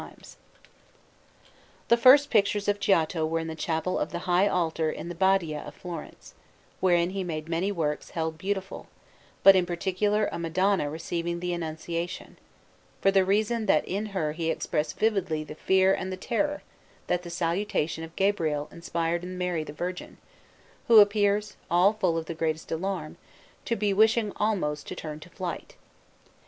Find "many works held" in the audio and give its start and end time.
7.47-8.35